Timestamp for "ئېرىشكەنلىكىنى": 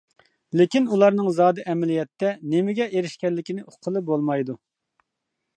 2.97-3.67